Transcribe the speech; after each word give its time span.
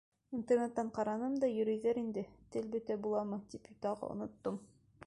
Интернеттан 0.35 0.87
ҡараным 0.95 1.35
да, 1.43 1.49
йөрөйҙәр 1.57 2.01
инде, 2.03 2.25
тел 2.57 2.73
бөтә 2.77 2.99
буламы, 3.07 3.41
тип 3.55 3.71
тағы 3.87 4.13
оноттом. 4.15 4.61